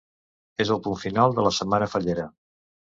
És 0.65 0.71
el 0.77 0.81
punt 0.87 0.97
final 1.03 1.37
de 1.37 1.47
la 1.49 1.55
setmana 1.61 1.93
fallera. 1.95 2.29